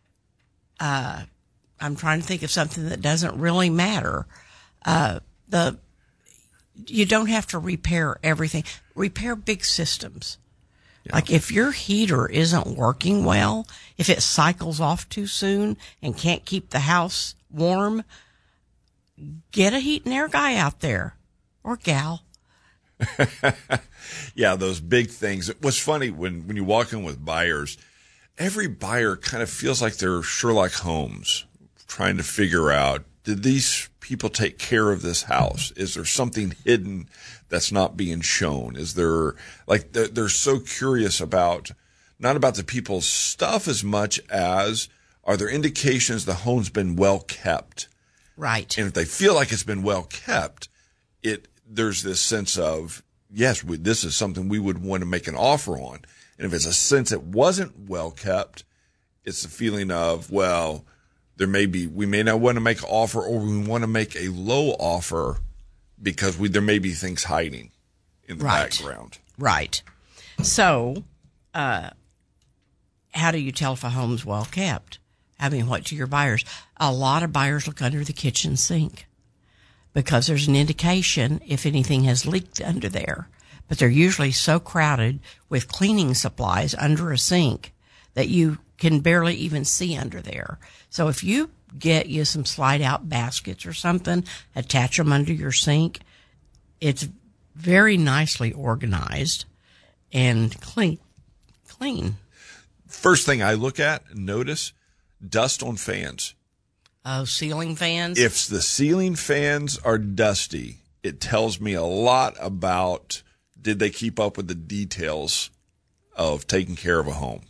[0.79, 1.23] uh,
[1.79, 4.25] I'm trying to think of something that doesn't really matter.
[4.85, 5.77] Uh, the
[6.85, 8.63] you don't have to repair everything.
[8.93, 10.37] Repair big systems.
[11.13, 13.67] Like if your heater isn't working well,
[13.97, 18.03] if it cycles off too soon and can't keep the house warm,
[19.51, 21.15] get a heat and air guy out there
[21.63, 22.23] or gal.
[24.35, 25.49] Yeah, those big things.
[25.49, 27.77] It was funny when, when you walk in with buyers,
[28.37, 31.45] every buyer kind of feels like they're Sherlock Holmes
[31.87, 35.71] trying to figure out did these people take care of this house?
[35.71, 37.09] Is there something hidden
[37.49, 38.75] that's not being shown?
[38.75, 39.35] Is there
[39.67, 41.71] like they're, they're so curious about
[42.19, 44.89] not about the people's stuff as much as
[45.23, 47.89] are there indications the home's been well kept?
[48.35, 48.77] Right.
[48.77, 50.69] And if they feel like it's been well kept,
[51.23, 55.27] it there's this sense of yes, we, this is something we would want to make
[55.27, 55.99] an offer on.
[56.37, 58.63] And if it's a sense it wasn't well kept,
[59.25, 60.85] it's the feeling of well,
[61.35, 63.87] there may be we may not want to make an offer or we want to
[63.87, 65.39] make a low offer
[66.01, 67.71] because we there may be things hiding
[68.27, 68.69] in the Right.
[68.69, 69.17] background.
[69.37, 69.81] Right.
[70.41, 71.03] So,
[71.53, 71.91] uh,
[73.13, 74.99] how do you tell if a home's well kept?
[75.39, 76.43] I mean, what to your buyers?
[76.77, 79.07] A lot of buyers look under the kitchen sink
[79.93, 83.29] because there's an indication if anything has leaked under there.
[83.67, 87.73] But they're usually so crowded with cleaning supplies under a sink
[88.13, 90.59] that you can barely even see under there.
[90.89, 94.23] So if you get you some slide out baskets or something,
[94.55, 95.99] attach them under your sink,
[96.81, 97.07] it's
[97.55, 99.45] very nicely organized
[100.13, 100.99] and clean.
[101.67, 102.15] Clean.
[102.87, 104.73] First thing I look at, notice
[105.27, 106.33] dust on fans.
[107.05, 108.19] Oh, ceiling fans.
[108.19, 113.23] if the ceiling fans are dusty, it tells me a lot about
[113.59, 115.49] did they keep up with the details
[116.15, 117.41] of taking care of a home.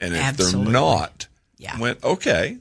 [0.00, 0.64] And if Absolutely.
[0.64, 1.26] they're not,
[1.58, 1.78] Yeah.
[1.78, 2.58] went okay,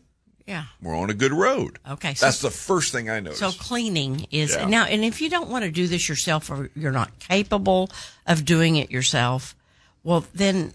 [0.47, 0.65] yeah.
[0.82, 1.80] we're on a good road.
[1.89, 3.39] Okay, so- that's the first thing I noticed.
[3.39, 4.65] So cleaning is Yeah.
[4.67, 7.89] now, and if you don't want to do this yourself or you're not capable
[8.25, 9.56] of doing it yourself,
[10.04, 10.73] well, then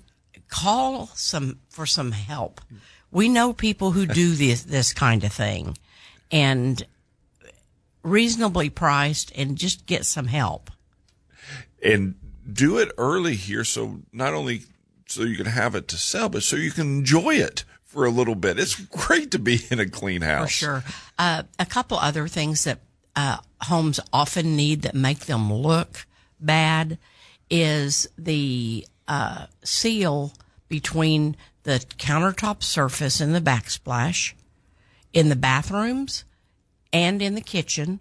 [0.48, 2.60] call some for some help.
[3.10, 5.76] We know people who do this this kind of thing,
[6.30, 6.84] and
[8.02, 10.70] reasonably priced, and just get some help.
[11.82, 12.14] and
[12.52, 14.62] do it early here, so not only
[15.08, 17.64] so you can have it to sell, but so you can enjoy it
[17.96, 18.58] for a little bit.
[18.58, 20.50] It's great to be in a clean house.
[20.50, 20.84] For sure.
[21.18, 22.80] Uh, a couple other things that
[23.16, 26.06] uh, homes often need that make them look
[26.38, 26.98] bad
[27.48, 30.34] is the uh, seal
[30.68, 34.34] between the countertop surface and the backsplash
[35.14, 36.24] in the bathrooms
[36.92, 38.00] and in the kitchen.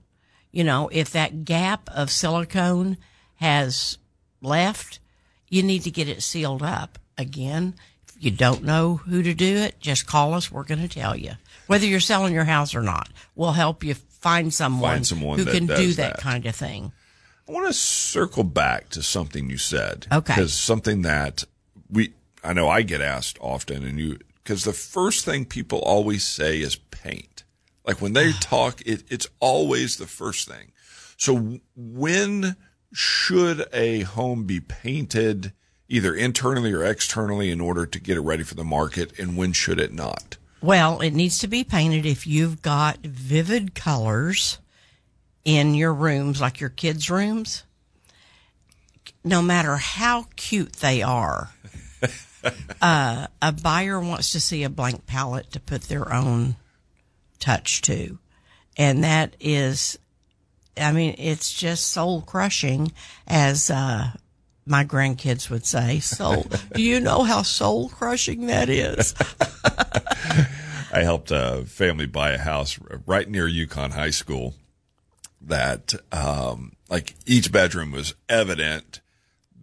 [0.52, 2.98] You know, if that gap of silicone
[3.36, 3.98] has
[4.42, 5.00] left,
[5.48, 7.76] you need to get it sealed up again.
[8.18, 10.52] If you don't know who to do it, just call us.
[10.52, 11.34] We're going to tell you.
[11.68, 15.46] Whether you're selling your house or not, we'll help you find someone, Find someone who
[15.46, 16.18] can do that, that.
[16.18, 16.92] kind of thing.
[17.48, 20.08] I want to circle back to something you said.
[20.12, 20.34] Okay.
[20.34, 21.44] Because something that
[21.92, 26.24] we, I know I get asked often, and you, because the first thing people always
[26.24, 27.44] say is paint.
[27.86, 28.38] Like when they ah.
[28.40, 30.72] talk, it, it's always the first thing.
[31.18, 32.56] So when
[32.94, 35.54] should a home be painted,
[35.88, 39.54] either internally or externally, in order to get it ready for the market, and when
[39.54, 40.38] should it not?
[40.62, 44.58] Well, it needs to be painted if you've got vivid colors
[45.44, 47.64] in your rooms, like your kids' rooms.
[49.24, 51.52] No matter how cute they are,
[52.82, 56.56] uh, a buyer wants to see a blank palette to put their own
[57.40, 58.18] touch to.
[58.78, 59.98] And that is,
[60.78, 62.92] I mean, it's just soul crushing,
[63.28, 64.12] as uh,
[64.66, 66.00] my grandkids would say.
[66.00, 69.14] So, Do you know how soul crushing that is?
[70.92, 74.56] I helped a family buy a house right near Yukon High School
[75.42, 79.02] that, um, like each bedroom was evident.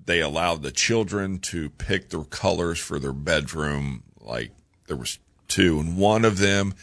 [0.05, 4.03] They allowed the children to pick their colors for their bedroom.
[4.21, 4.53] Like
[4.88, 6.75] there was two and one of them,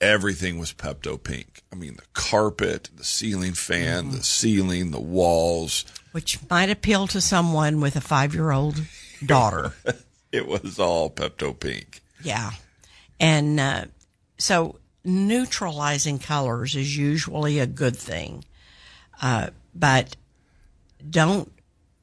[0.00, 1.62] everything was Pepto pink.
[1.72, 5.84] I mean, the carpet, the ceiling fan, the ceiling, the walls.
[6.12, 8.82] Which might appeal to someone with a five year old
[9.24, 9.72] daughter.
[10.30, 12.02] It was all Pepto pink.
[12.22, 12.50] yeah.
[13.18, 13.84] And uh,
[14.36, 18.44] so neutralizing colors is usually a good thing.
[19.22, 20.16] Uh, but
[21.08, 21.50] don't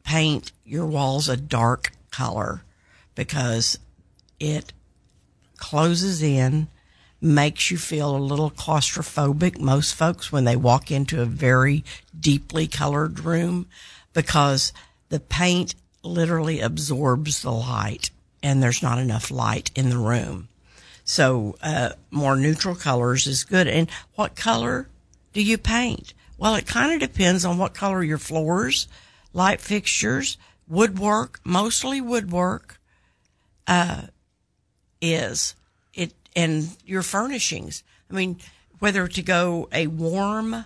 [0.03, 2.63] paint your walls a dark color
[3.13, 3.77] because
[4.39, 4.73] it
[5.57, 6.67] closes in,
[7.21, 9.59] makes you feel a little claustrophobic.
[9.59, 11.83] Most folks, when they walk into a very
[12.19, 13.67] deeply colored room,
[14.15, 14.73] because
[15.09, 18.09] the paint literally absorbs the light
[18.41, 20.47] and there's not enough light in the room.
[21.03, 23.67] So, uh, more neutral colors is good.
[23.67, 24.89] And what color
[25.33, 26.13] do you paint?
[26.37, 28.87] Well, it kind of depends on what color your floors,
[29.33, 32.79] light fixtures, woodwork, mostly woodwork,
[33.67, 34.03] uh,
[35.01, 35.55] is
[35.93, 37.83] it, and your furnishings.
[38.09, 38.37] I mean,
[38.79, 40.65] whether to go a warm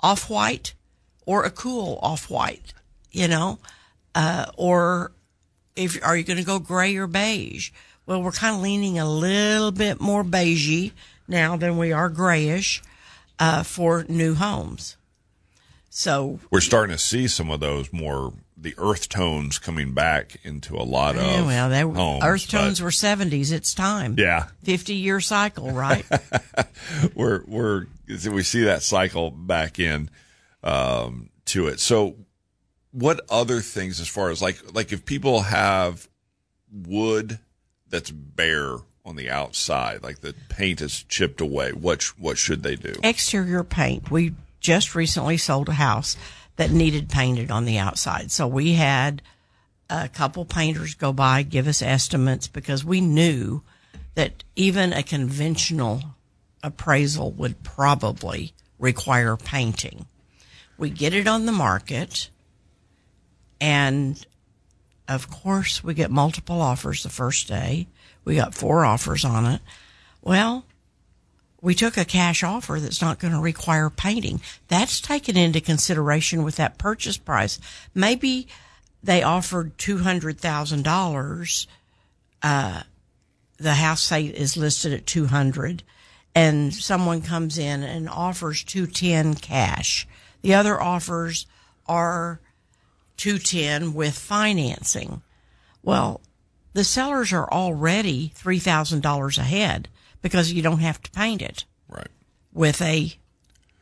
[0.00, 0.74] off white
[1.24, 2.72] or a cool off white,
[3.16, 3.58] you know,
[4.14, 5.12] uh, or
[5.74, 7.70] if are you going to go gray or beige?
[8.04, 10.92] Well, we're kind of leaning a little bit more beigey
[11.26, 12.82] now than we are grayish
[13.38, 14.96] uh, for new homes.
[15.88, 20.76] So We're starting to see some of those more the earth tones coming back into
[20.76, 23.50] a lot yeah, of well, they, homes, earth but tones were seventies.
[23.50, 24.16] It's time.
[24.18, 26.04] Yeah, fifty year cycle, right?
[27.14, 27.86] we're we're
[28.30, 30.10] we see that cycle back in
[30.62, 31.80] um, to it.
[31.80, 32.16] So,
[32.96, 36.08] what other things as far as like like if people have
[36.72, 37.38] wood
[37.90, 42.74] that's bare on the outside, like the paint is chipped away, what what should they
[42.74, 42.94] do?
[43.02, 44.10] exterior paint.
[44.10, 46.16] We just recently sold a house
[46.56, 48.30] that needed painted on the outside.
[48.30, 49.20] So we had
[49.90, 53.62] a couple painters go by, give us estimates because we knew
[54.14, 56.02] that even a conventional
[56.62, 60.06] appraisal would probably require painting.
[60.78, 62.30] We get it on the market
[63.60, 64.26] and
[65.08, 67.86] of course we get multiple offers the first day.
[68.24, 69.60] We got four offers on it.
[70.22, 70.64] Well,
[71.60, 74.40] we took a cash offer that's not going to require painting.
[74.68, 77.58] That's taken into consideration with that purchase price.
[77.94, 78.48] Maybe
[79.02, 81.66] they offered two hundred thousand dollars.
[82.42, 82.82] Uh,
[83.58, 85.82] the house site is listed at two hundred,
[86.34, 90.06] and someone comes in and offers two ten cash.
[90.42, 91.46] The other offers
[91.86, 92.40] are
[93.16, 95.22] two ten with financing.
[95.82, 96.20] Well,
[96.72, 99.88] the sellers are already three thousand dollars ahead
[100.22, 102.08] because you don't have to paint it Right.
[102.52, 103.12] with a,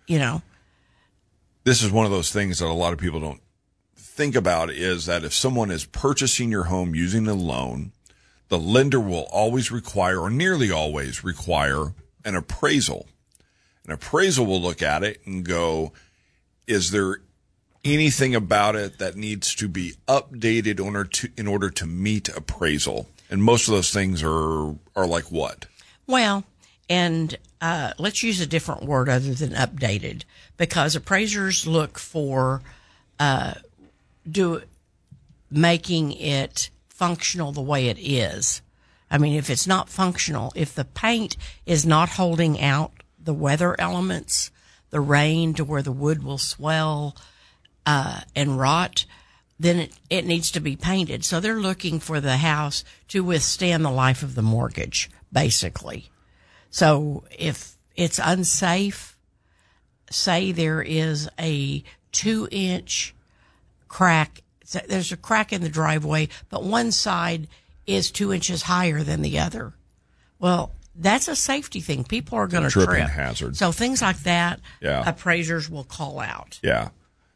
[0.07, 0.43] you know,
[1.65, 3.41] this is one of those things that a lot of people don't
[3.97, 7.93] think about is that if someone is purchasing your home using a loan,
[8.49, 11.95] the lender will always require or nearly always require
[12.25, 13.07] an appraisal.
[13.87, 15.93] An appraisal will look at it and go,
[16.67, 17.19] is there
[17.85, 22.29] anything about it that needs to be updated in order to, in order to meet
[22.29, 23.09] appraisal?
[23.31, 25.67] And most of those things are, are like what?
[26.07, 26.45] Well,
[26.89, 30.25] and uh, let's use a different word other than updated
[30.57, 32.63] because appraisers look for
[33.19, 33.55] uh,
[34.31, 34.63] do
[35.51, 38.61] making it functional the way it is.
[39.11, 43.77] I mean, if it's not functional, if the paint is not holding out the weather
[43.79, 44.51] elements,
[44.91, 47.17] the rain to where the wood will swell
[47.87, 49.05] uh, and rot,
[49.59, 51.25] then it, it needs to be painted.
[51.25, 56.11] So they're looking for the house to withstand the life of the mortgage, basically.
[56.71, 59.17] So if it's unsafe,
[60.11, 63.15] say there is a two inch
[63.89, 64.43] crack,
[64.89, 67.47] there's a crack in the driveway, but one side
[67.87, 69.73] is two inches higher than the other.
[70.39, 72.05] Well, that's a safety thing.
[72.05, 73.09] People are going to trip.
[73.09, 73.57] hazard.
[73.57, 75.03] So things like that, Yeah.
[75.09, 76.59] appraisers will call out.
[76.63, 76.89] Yeah.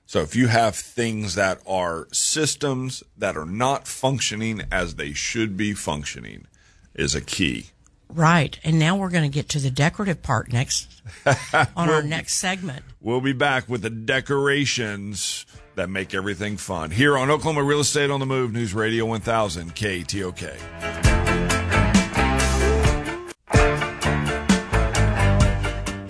[0.09, 5.55] So if you have things that are systems that are not functioning as they should
[5.55, 6.47] be functioning
[6.95, 7.67] is a key.
[8.09, 8.59] Right.
[8.65, 11.03] And now we're going to get to the decorative part next
[11.77, 12.87] on our next segment.
[13.03, 15.45] We'll be back with the decorations
[15.75, 19.75] that make everything fun here on Oklahoma Real Estate on the Move News Radio 1000
[19.75, 21.08] KTOK.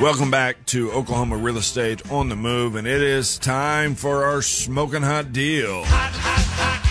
[0.01, 4.43] Welcome back to Oklahoma Real Estate on the Move, and it is time for our
[4.43, 5.83] smoking hot deal.
[5.83, 6.85] Hot, hot, hot.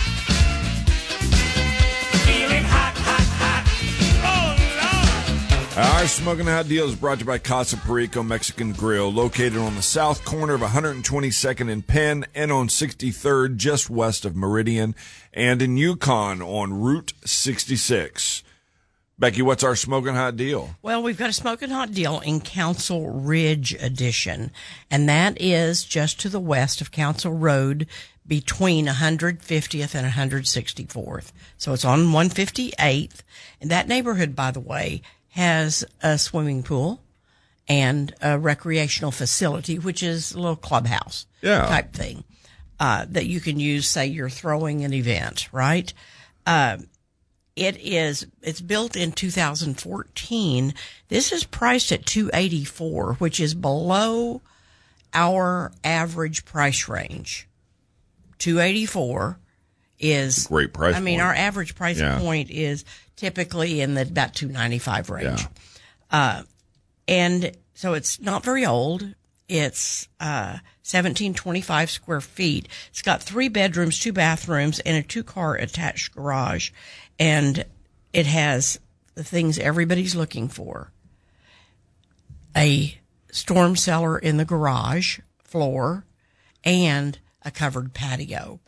[5.74, 9.56] Oh, our smoking hot deal is brought to you by Casa Perico Mexican Grill, located
[9.56, 14.94] on the south corner of 122nd and Penn, and on 63rd, just west of Meridian,
[15.32, 18.42] and in Yukon on Route 66.
[19.20, 20.76] Becky, what's our smoking hot deal?
[20.80, 24.52] Well, we've got a smoking hot deal in Council Ridge Addition,
[24.90, 27.88] and that is just to the west of Council Road
[28.26, 31.32] between 150th and 164th.
[31.56, 33.22] So it's on 158th.
[33.60, 37.02] And that neighborhood, by the way, has a swimming pool
[37.66, 41.66] and a recreational facility, which is a little clubhouse Yeah.
[41.66, 42.22] type thing,
[42.78, 45.92] uh, that you can use, say you're throwing an event, right?
[46.46, 46.78] Uh,
[47.58, 50.74] it is it's built in 2014
[51.08, 54.40] this is priced at 284 which is below
[55.12, 57.48] our average price range
[58.38, 59.38] 284
[59.98, 61.22] is Great price I mean, point.
[61.28, 62.18] our average price Yeah.
[62.18, 62.84] point is
[63.16, 65.44] typically in the about two ninety five range.
[66.12, 66.42] Yeah.
[67.08, 69.14] and so it's not very old.
[69.48, 72.68] It's uh, seventeen twenty five square feet.
[72.90, 76.70] It's got three bedrooms, two bathrooms, and a two car attached garage,
[77.18, 77.64] and
[78.12, 78.78] it has
[79.14, 80.92] the things everybody's looking for:
[82.56, 82.98] a
[83.30, 86.04] storm cellar in the garage floor,
[86.64, 88.60] and a covered patio.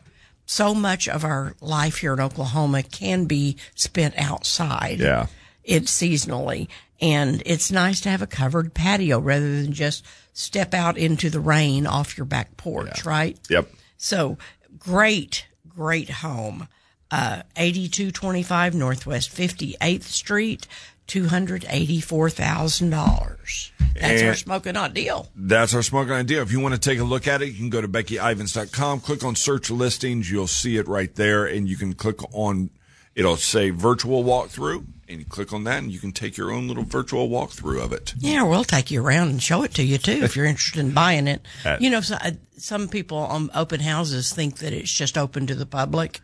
[0.45, 5.27] So much of our life here in Oklahoma can be spent outside Yeah.
[5.63, 6.67] it's seasonally
[6.99, 11.39] and it's nice to have a covered patio rather than just step out into the
[11.39, 13.39] rain off your back porch, right?
[13.49, 13.71] Yep.
[13.97, 14.37] So
[14.77, 16.67] great, great home.
[17.11, 20.65] Uh, 8225 Northwest 58th Street,
[21.07, 23.71] $284,000.
[23.99, 25.27] That's our smoking hot deal.
[25.35, 26.41] That's our smoking idea.
[26.41, 29.25] If you want to take a look at it, you can go to BeckyIvans.com, click
[29.25, 30.31] on search listings.
[30.31, 32.69] You'll see it right there, and you can click on,
[33.13, 36.69] it'll say virtual walkthrough, and you click on that, and you can take your own
[36.69, 38.13] little virtual walkthrough of it.
[38.17, 40.91] Yeah, we'll take you around and show it to you too if you're interested in
[40.91, 41.45] buying it.
[41.81, 45.55] You know, so, uh, some people on open houses think that it's just open to
[45.55, 46.21] the public.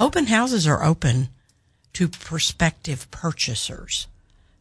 [0.00, 1.28] Open houses are open
[1.92, 4.06] to prospective purchasers,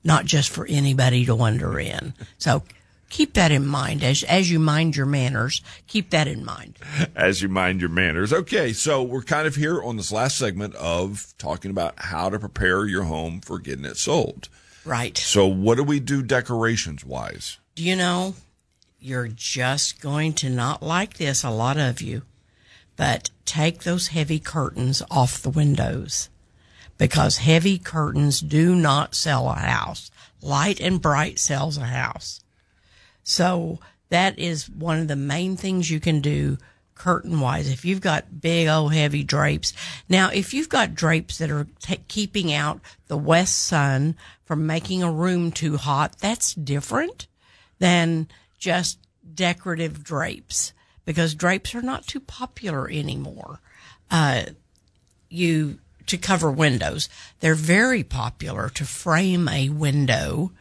[0.04, 2.14] not just for anybody to wander in.
[2.38, 2.64] So
[3.10, 5.62] keep that in mind as as you mind your manners.
[5.88, 6.78] Keep that in mind.
[7.16, 8.34] as you mind your manners.
[8.34, 12.38] Okay, so we're kind of here on this last segment of talking about how to
[12.38, 14.50] prepare your home for getting it sold.
[14.84, 15.18] Right.
[15.18, 17.60] So, what do we do decorations wise?
[17.76, 18.36] Do you know
[19.00, 22.24] you're just going to not like this, a lot of you,
[23.00, 26.30] but take those heavy curtains off the windows
[26.98, 30.12] because heavy curtains do not sell a house.
[30.42, 32.42] Light and bright sells a house.
[33.24, 33.80] So
[34.10, 36.58] that is one of the main things you can do
[36.94, 37.70] curtain wise.
[37.72, 39.72] If you've got big old heavy drapes.
[40.10, 45.04] Now, if you've got drapes that are ta keeping out the west sun from making
[45.04, 47.28] a room too hot, that's different
[47.80, 48.28] than
[48.58, 49.00] just
[49.34, 50.74] decorative drapes
[51.10, 53.60] because drapes are not too popular anymore.
[54.12, 54.44] Uh,
[55.28, 57.10] you to cover windows.
[57.40, 60.52] They're very popular to frame a window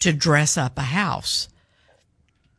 [0.00, 1.46] to dress up a house.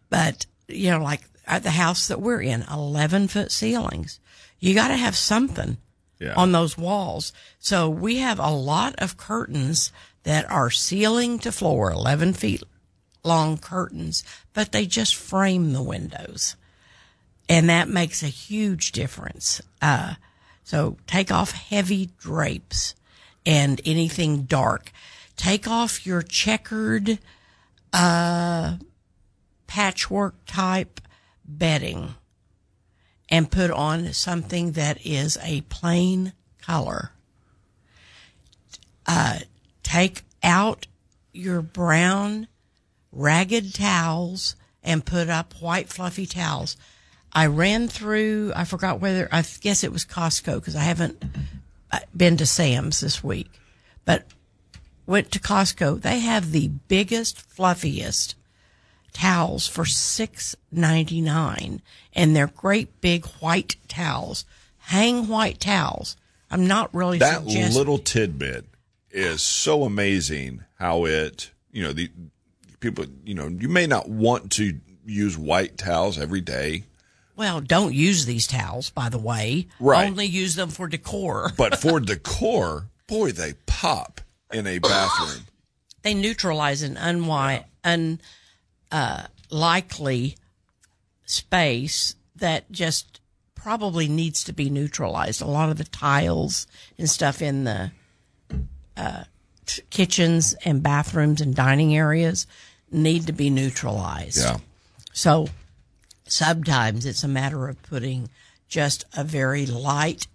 [0.09, 4.21] But, you know, like at the house that we're in, 11 foot ceilings.
[4.61, 5.75] You got to have something
[6.17, 6.36] Yeah.
[6.36, 7.33] on those walls.
[7.59, 9.91] So we have a lot of curtains
[10.23, 12.63] that are ceiling to floor, 11 feet
[13.25, 14.23] long curtains,
[14.53, 16.55] but they just frame the windows.
[17.48, 19.62] And that makes a huge difference.
[19.82, 20.16] Uh,
[20.64, 22.96] so take off heavy drapes
[23.46, 24.91] and anything dark.
[25.36, 27.20] Take off your checkered,
[27.93, 28.78] uh,
[29.68, 31.02] patchwork type
[31.43, 32.16] bedding
[33.30, 37.12] and put on something that is a plain color.
[39.06, 39.39] Uh,
[39.84, 40.88] take out
[41.32, 42.48] your brown
[43.12, 46.78] ragged towels and put up white fluffy towels.
[47.36, 51.21] I ran through, I forgot whether, I guess it was Costco because I haven't
[51.91, 53.49] uh, been to Sam's this week,
[54.05, 54.23] but
[55.05, 56.01] went to Costco.
[56.01, 58.36] They have the biggest, fluffiest
[59.11, 61.81] towels for six ninety nine,
[62.13, 64.45] and they're great big white towels.
[64.77, 66.15] Hang white towels.
[66.49, 67.27] I'm not really sure.
[67.27, 68.65] That suggesting- little tidbit
[69.11, 72.09] is so amazing how it, you know, the
[72.79, 76.83] people, you know, you may not want to use white towels every day,
[77.36, 79.67] Well, don't use these towels, by the way.
[79.79, 80.07] Right.
[80.07, 81.51] Only use them for decor.
[81.57, 84.21] but for decor, boy, they pop
[84.51, 85.45] in a bathroom.
[86.01, 88.21] They neutralize an unwi- un,
[88.91, 89.23] uh,
[91.25, 93.19] space that just
[93.55, 95.41] probably needs to be neutralized.
[95.41, 96.67] A lot of the tiles
[96.97, 97.91] and stuff in the
[98.95, 99.23] uh,
[99.65, 102.45] t- kitchens and bathrooms and dining areas
[102.91, 104.38] need to be neutralized.
[104.38, 104.57] Yeah.
[105.13, 105.47] So
[106.36, 108.29] sometimes it's a matter of putting
[108.67, 110.27] just a very light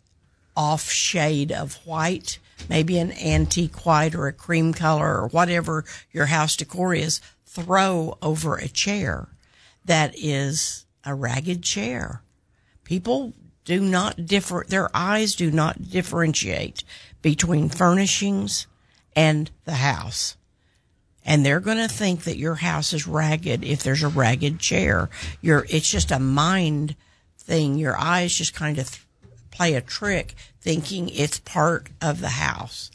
[0.57, 2.39] off shade of white,
[2.69, 8.17] maybe an antique white or a cream color or whatever your house decor is, throw
[8.23, 9.29] over a chair
[9.85, 12.23] that is a ragged chair.
[12.85, 13.35] People
[13.65, 16.83] do not differ, their eyes do not differentiate
[17.21, 18.67] between furnishings
[19.15, 20.37] and the house
[21.25, 25.11] and they're going to think that your house is ragged if there's a ragged chair.
[25.41, 26.97] You're, it's just a mind
[27.39, 27.77] thing.
[27.77, 29.07] Your eyes just kind of th-
[29.51, 32.91] play a trick thinking it's part of the house.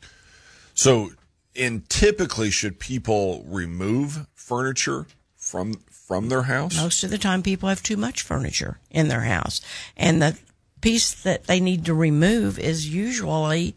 [0.74, 1.12] So,
[1.56, 5.06] and typically, should people remove furniture
[5.36, 6.78] from from their house?
[6.78, 9.60] Most of the time people have too much furniture in their house
[9.98, 10.38] and the
[10.82, 13.76] piece that they need to remove is usually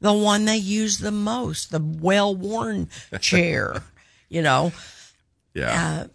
[0.00, 2.88] the one they use the most, the well worn
[3.20, 3.82] chair,
[4.28, 4.72] you know,
[5.54, 6.06] Yeah.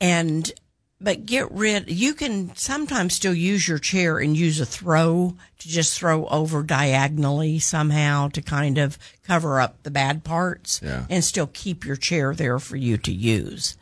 [0.00, 0.52] and
[1.00, 5.68] but get rid you can sometimes still use your chair and use a throw to
[5.68, 11.04] just throw over diagonally somehow to kind of cover up the bad parts Yeah.
[11.10, 13.76] and still keep your chair there for you to use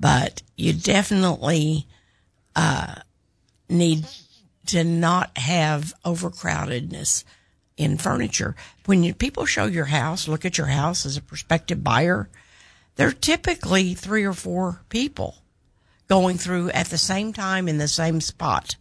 [0.00, 1.86] but you definitely
[2.56, 2.96] uh,
[3.68, 4.06] need
[4.66, 7.24] to not have overcrowdedness
[7.76, 8.54] in furniture
[8.86, 12.28] when you, people show your house look at your house as a prospective buyer
[12.96, 15.36] they're typically three or four people
[16.08, 18.76] going through at the same time in the same spot.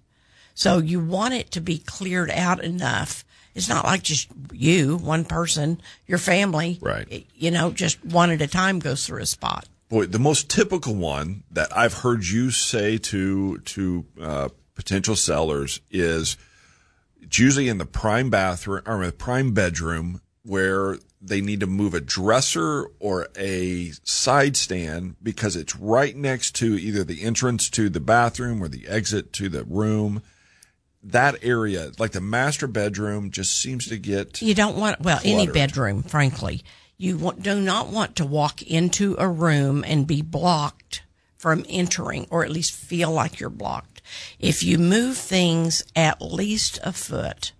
[0.54, 3.26] So you want it to be cleared out enough.
[3.56, 7.26] It's not like just you, one person, your family, Right.
[7.36, 9.68] You know, just one at a time goes through a spot.
[9.90, 15.82] Boy, the most typical one that I've heard you say to to uh, potential sellers
[15.92, 16.36] is
[17.24, 21.94] it's usually in the prime bathroom or the prime bedroom where they need to move
[21.94, 27.90] a dresser or a side stand because it's right next to either the entrance to
[27.90, 30.22] the bathroom or the exit to the room.
[31.02, 35.48] That area, like the master bedroom, just seems to get You don't want, well, any
[35.48, 36.64] bedroom, frankly.
[36.98, 41.04] You want, do not want to walk into a room and be blocked
[41.38, 43.93] from entering, or at least feel like you're blocked.
[44.40, 47.52] If you move things at least a foot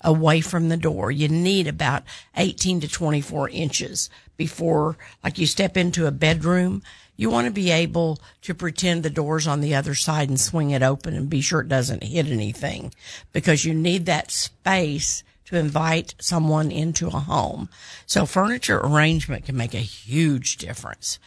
[0.00, 2.04] away from the door, you need about
[2.36, 6.82] 18 to 24 inches before, like you step into a bedroom.
[7.16, 10.70] You want to be able to pretend the door's on the other side and swing
[10.70, 12.94] it open and be sure it doesn't hit anything
[13.32, 17.68] because you need that space to invite someone into a home.
[18.06, 21.18] So furniture arrangement can make a huge difference.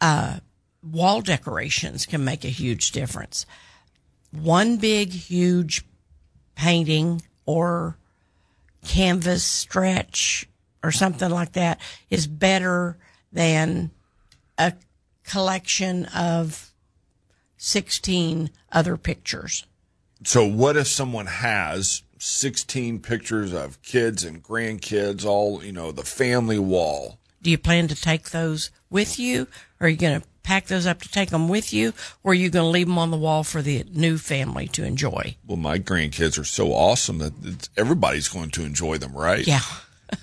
[0.00, 0.40] Uh,
[0.84, 3.46] wall decorations can make a huge difference.
[4.30, 5.84] One big, huge
[6.54, 7.96] painting or
[8.84, 10.48] canvas stretch
[10.82, 11.80] or something like that
[12.10, 12.98] is better
[13.32, 13.90] than
[14.58, 14.74] a
[15.24, 16.72] collection of
[17.56, 19.64] 16 other pictures.
[20.24, 26.02] So what if someone has 16 pictures of kids and grandkids, all, you know, the
[26.02, 27.18] family wall?
[27.42, 29.48] Do you plan to take those with you?
[29.80, 31.92] Or are you going to pack those up to take them with you?
[32.22, 34.84] Or are you going to leave them on the wall for the new family to
[34.84, 35.34] enjoy?
[35.46, 39.44] Well, my grandkids are so awesome that it's, everybody's going to enjoy them, right?
[39.44, 39.62] Yeah.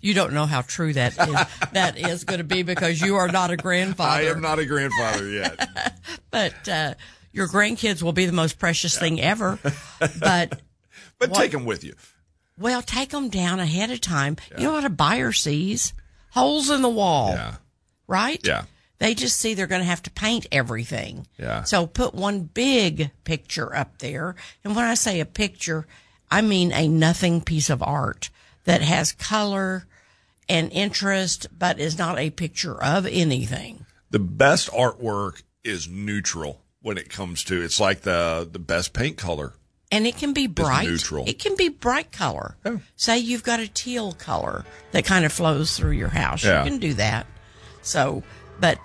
[0.00, 1.70] you don't know how true that is.
[1.72, 4.10] That is going to be because you are not a grandfather.
[4.26, 5.68] I am not a grandfather yet.
[6.30, 6.94] but uh,
[7.32, 9.58] your grandkids will be the most precious thing ever.
[10.18, 10.60] But
[11.18, 11.94] But take them with you.
[12.58, 14.36] well, take them down ahead of time.
[14.56, 15.92] You know what a buyer sees?
[16.30, 17.54] Holes in the wall, Yeah.
[18.06, 18.40] right?
[18.46, 18.64] Yeah.
[18.98, 21.26] They just see they're going to have to paint everything.
[21.38, 21.62] Yeah.
[21.62, 24.34] So put one big picture up there.
[24.64, 25.86] And when I say a picture,
[26.30, 28.30] I mean a nothing piece of art
[28.64, 29.86] that has color
[30.48, 33.86] and interest, but is not a picture of anything.
[34.10, 39.16] The best artwork is neutral when it comes to it's like the the best paint
[39.16, 39.52] color.
[39.90, 40.86] And it can be bright.
[40.86, 41.24] neutral.
[41.26, 42.56] It can be bright color.
[42.96, 46.44] Say you've got a teal color that kind of flows through your house.
[46.44, 46.62] Yeah.
[46.62, 47.26] You can do that.
[47.80, 48.22] So,
[48.60, 48.78] but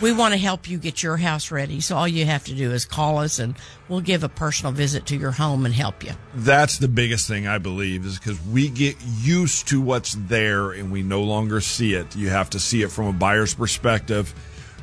[0.00, 1.80] we want to help you get your house ready.
[1.80, 3.54] So all you have to do is call us and
[3.88, 6.12] we'll give a personal visit to your home and help you.
[6.34, 10.90] That's the biggest thing I believe is because we get used to what's there and
[10.90, 12.16] we no longer see it.
[12.16, 14.34] You have to see it from a buyer's perspective.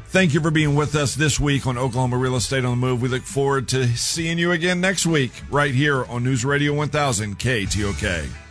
[0.10, 3.02] Thank you for being with us this week on Oklahoma Real Estate on the Move.
[3.02, 7.38] We look forward to seeing you again next week right here on News Radio 1000
[7.38, 8.47] KTOK.